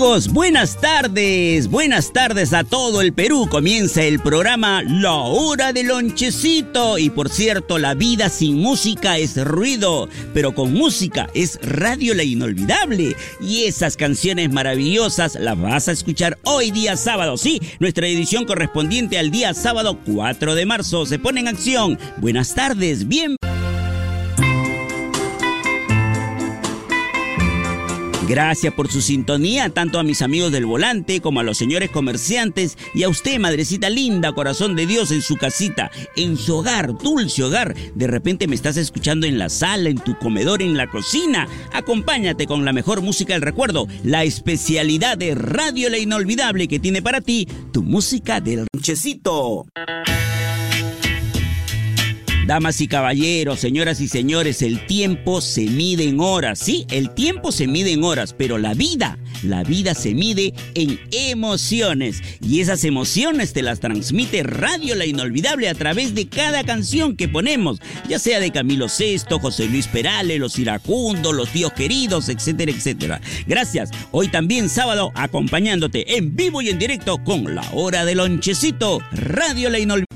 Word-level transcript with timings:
Buenas 0.00 0.80
tardes, 0.80 1.68
buenas 1.68 2.10
tardes 2.14 2.54
a 2.54 2.64
todo 2.64 3.02
el 3.02 3.12
Perú. 3.12 3.46
Comienza 3.50 4.02
el 4.02 4.18
programa 4.18 4.82
La 4.82 5.12
Hora 5.12 5.74
del 5.74 5.88
Lonchecito. 5.88 6.96
Y 6.96 7.10
por 7.10 7.28
cierto, 7.28 7.76
la 7.76 7.92
vida 7.92 8.30
sin 8.30 8.56
música 8.60 9.18
es 9.18 9.36
ruido, 9.44 10.08
pero 10.32 10.54
con 10.54 10.72
música 10.72 11.28
es 11.34 11.58
radio 11.60 12.14
la 12.14 12.24
inolvidable. 12.24 13.14
Y 13.42 13.64
esas 13.64 13.98
canciones 13.98 14.50
maravillosas 14.50 15.34
las 15.34 15.60
vas 15.60 15.88
a 15.88 15.92
escuchar 15.92 16.38
hoy 16.44 16.70
día 16.70 16.96
sábado. 16.96 17.36
Sí, 17.36 17.60
nuestra 17.78 18.06
edición 18.06 18.46
correspondiente 18.46 19.18
al 19.18 19.30
día 19.30 19.52
sábado 19.52 19.98
4 20.06 20.54
de 20.54 20.64
marzo 20.64 21.04
se 21.04 21.18
pone 21.18 21.40
en 21.40 21.48
acción. 21.48 21.98
Buenas 22.16 22.54
tardes, 22.54 23.06
bien. 23.06 23.39
Gracias 28.30 28.72
por 28.74 28.88
su 28.88 29.00
sintonía, 29.00 29.70
tanto 29.70 29.98
a 29.98 30.04
mis 30.04 30.22
amigos 30.22 30.52
del 30.52 30.64
volante 30.64 31.20
como 31.20 31.40
a 31.40 31.42
los 31.42 31.58
señores 31.58 31.90
comerciantes 31.90 32.78
y 32.94 33.02
a 33.02 33.08
usted, 33.08 33.40
madrecita 33.40 33.90
linda, 33.90 34.30
corazón 34.32 34.76
de 34.76 34.86
Dios, 34.86 35.10
en 35.10 35.20
su 35.20 35.36
casita, 35.36 35.90
en 36.14 36.36
su 36.36 36.58
hogar, 36.58 36.96
dulce 36.96 37.42
hogar. 37.42 37.74
De 37.96 38.06
repente 38.06 38.46
me 38.46 38.54
estás 38.54 38.76
escuchando 38.76 39.26
en 39.26 39.36
la 39.36 39.48
sala, 39.48 39.88
en 39.88 39.98
tu 39.98 40.16
comedor, 40.16 40.62
en 40.62 40.76
la 40.76 40.88
cocina. 40.88 41.48
Acompáñate 41.72 42.46
con 42.46 42.64
la 42.64 42.72
mejor 42.72 43.02
música 43.02 43.32
del 43.32 43.42
recuerdo, 43.42 43.88
la 44.04 44.22
especialidad 44.22 45.18
de 45.18 45.34
Radio 45.34 45.90
La 45.90 45.98
Inolvidable 45.98 46.68
que 46.68 46.78
tiene 46.78 47.02
para 47.02 47.20
ti 47.20 47.48
tu 47.72 47.82
música 47.82 48.40
del 48.40 48.64
ranchecito. 48.72 49.66
Damas 52.46 52.80
y 52.80 52.88
caballeros, 52.88 53.60
señoras 53.60 54.00
y 54.00 54.08
señores, 54.08 54.62
el 54.62 54.84
tiempo 54.86 55.40
se 55.40 55.66
mide 55.66 56.04
en 56.04 56.18
horas. 56.18 56.58
Sí, 56.58 56.84
el 56.90 57.10
tiempo 57.10 57.52
se 57.52 57.68
mide 57.68 57.92
en 57.92 58.02
horas, 58.02 58.34
pero 58.36 58.58
la 58.58 58.74
vida, 58.74 59.18
la 59.44 59.62
vida 59.62 59.94
se 59.94 60.14
mide 60.14 60.54
en 60.74 60.98
emociones. 61.12 62.22
Y 62.40 62.60
esas 62.60 62.82
emociones 62.84 63.52
te 63.52 63.62
las 63.62 63.78
transmite 63.78 64.42
Radio 64.42 64.96
La 64.96 65.06
Inolvidable 65.06 65.68
a 65.68 65.74
través 65.74 66.14
de 66.14 66.28
cada 66.28 66.64
canción 66.64 67.14
que 67.14 67.28
ponemos, 67.28 67.78
ya 68.08 68.18
sea 68.18 68.40
de 68.40 68.50
Camilo 68.50 68.88
Sesto, 68.88 69.38
José 69.38 69.66
Luis 69.68 69.86
Perales, 69.86 70.40
Los 70.40 70.58
Iracundos, 70.58 71.34
Los 71.34 71.50
Tíos 71.50 71.72
Queridos, 71.72 72.28
etcétera, 72.28 72.72
etcétera. 72.72 73.20
Gracias. 73.46 73.90
Hoy 74.10 74.28
también 74.28 74.68
sábado 74.68 75.12
acompañándote 75.14 76.16
en 76.16 76.34
vivo 76.34 76.62
y 76.62 76.70
en 76.70 76.78
directo 76.78 77.22
con 77.22 77.54
La 77.54 77.70
Hora 77.74 78.04
del 78.04 78.18
Lonchecito, 78.18 79.00
Radio 79.12 79.70
La 79.70 79.78
Inolvidable. 79.78 80.09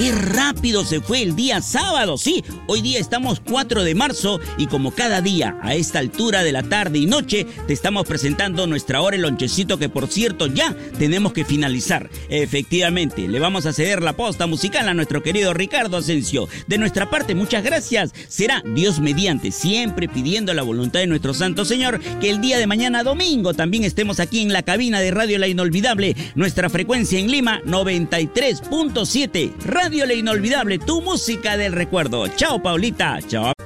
Qué 0.00 0.12
rápido 0.12 0.82
se 0.82 1.02
fue 1.02 1.20
el 1.20 1.36
día 1.36 1.60
sábado. 1.60 2.16
Sí, 2.16 2.42
hoy 2.66 2.80
día 2.80 2.98
estamos 2.98 3.38
4 3.38 3.84
de 3.84 3.94
marzo 3.94 4.40
y 4.56 4.66
como 4.66 4.92
cada 4.92 5.20
día 5.20 5.58
a 5.60 5.74
esta 5.74 5.98
altura 5.98 6.42
de 6.42 6.52
la 6.52 6.62
tarde 6.62 7.00
y 7.00 7.04
noche 7.04 7.46
te 7.66 7.74
estamos 7.74 8.06
presentando 8.06 8.66
nuestra 8.66 9.02
hora 9.02 9.16
el 9.16 9.20
lonchecito 9.20 9.78
que 9.78 9.90
por 9.90 10.08
cierto 10.08 10.46
ya 10.46 10.74
tenemos 10.98 11.34
que 11.34 11.44
finalizar. 11.44 12.08
Efectivamente, 12.30 13.28
le 13.28 13.40
vamos 13.40 13.66
a 13.66 13.74
ceder 13.74 14.02
la 14.02 14.14
posta 14.14 14.46
musical 14.46 14.88
a 14.88 14.94
nuestro 14.94 15.22
querido 15.22 15.52
Ricardo 15.52 15.98
Asensio. 15.98 16.48
De 16.66 16.78
nuestra 16.78 17.10
parte, 17.10 17.34
muchas 17.34 17.62
gracias. 17.62 18.14
Será 18.26 18.62
Dios 18.74 19.00
mediante, 19.00 19.52
siempre 19.52 20.08
pidiendo 20.08 20.54
la 20.54 20.62
voluntad 20.62 21.00
de 21.00 21.08
nuestro 21.08 21.34
Santo 21.34 21.66
Señor 21.66 22.00
que 22.20 22.30
el 22.30 22.40
día 22.40 22.56
de 22.56 22.66
mañana 22.66 23.02
domingo 23.02 23.52
también 23.52 23.84
estemos 23.84 24.18
aquí 24.18 24.40
en 24.40 24.54
la 24.54 24.62
cabina 24.62 24.98
de 25.00 25.10
Radio 25.10 25.36
La 25.36 25.48
Inolvidable, 25.48 26.16
nuestra 26.36 26.70
frecuencia 26.70 27.18
en 27.18 27.30
Lima 27.30 27.60
93.7 27.66 29.52
Radio 29.58 29.89
La 29.90 30.14
Inolvidable, 30.14 30.78
tu 30.78 31.02
música 31.02 31.56
del 31.56 31.72
recuerdo. 31.72 32.28
Chao, 32.28 32.62
Paulita. 32.62 33.18
Chao. 33.26 33.59